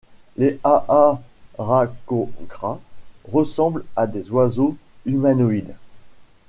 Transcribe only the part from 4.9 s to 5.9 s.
humanoïdes.